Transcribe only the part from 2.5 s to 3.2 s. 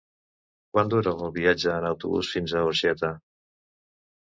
a Orxeta?